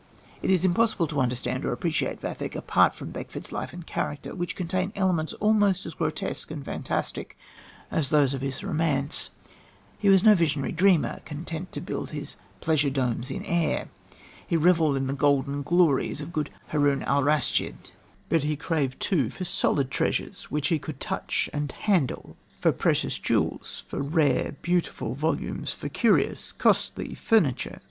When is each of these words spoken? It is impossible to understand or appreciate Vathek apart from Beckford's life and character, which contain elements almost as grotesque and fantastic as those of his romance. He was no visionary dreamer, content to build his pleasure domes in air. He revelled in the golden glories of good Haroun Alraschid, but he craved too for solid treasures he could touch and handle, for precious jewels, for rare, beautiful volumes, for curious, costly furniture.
It 0.41 0.49
is 0.49 0.65
impossible 0.65 1.05
to 1.05 1.21
understand 1.21 1.63
or 1.63 1.71
appreciate 1.71 2.21
Vathek 2.21 2.55
apart 2.55 2.95
from 2.95 3.11
Beckford's 3.11 3.51
life 3.51 3.71
and 3.71 3.85
character, 3.85 4.33
which 4.33 4.55
contain 4.55 4.91
elements 4.95 5.33
almost 5.33 5.85
as 5.85 5.93
grotesque 5.93 6.49
and 6.49 6.65
fantastic 6.65 7.37
as 7.91 8.09
those 8.09 8.33
of 8.33 8.41
his 8.41 8.63
romance. 8.63 9.29
He 9.99 10.09
was 10.09 10.23
no 10.23 10.33
visionary 10.33 10.71
dreamer, 10.71 11.19
content 11.23 11.71
to 11.73 11.81
build 11.81 12.09
his 12.09 12.35
pleasure 12.61 12.89
domes 12.89 13.29
in 13.29 13.45
air. 13.45 13.89
He 14.47 14.57
revelled 14.57 14.97
in 14.97 15.05
the 15.05 15.13
golden 15.13 15.61
glories 15.61 16.19
of 16.19 16.33
good 16.33 16.49
Haroun 16.69 17.03
Alraschid, 17.03 17.91
but 18.27 18.41
he 18.41 18.55
craved 18.55 18.99
too 18.99 19.29
for 19.29 19.45
solid 19.45 19.91
treasures 19.91 20.47
he 20.65 20.79
could 20.79 20.99
touch 20.99 21.47
and 21.53 21.71
handle, 21.71 22.37
for 22.59 22.71
precious 22.71 23.19
jewels, 23.19 23.83
for 23.85 24.01
rare, 24.01 24.53
beautiful 24.63 25.13
volumes, 25.13 25.71
for 25.71 25.89
curious, 25.89 26.53
costly 26.53 27.13
furniture. 27.13 27.79